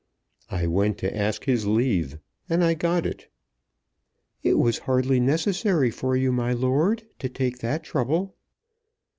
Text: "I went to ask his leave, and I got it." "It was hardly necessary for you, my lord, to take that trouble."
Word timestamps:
"I 0.49 0.65
went 0.65 0.97
to 0.97 1.15
ask 1.15 1.43
his 1.45 1.67
leave, 1.67 2.17
and 2.49 2.63
I 2.63 2.73
got 2.73 3.05
it." 3.05 3.27
"It 4.41 4.55
was 4.57 4.79
hardly 4.89 5.19
necessary 5.19 5.91
for 5.91 6.15
you, 6.15 6.31
my 6.31 6.53
lord, 6.53 7.03
to 7.19 7.29
take 7.29 7.59
that 7.59 7.83
trouble." 7.83 8.33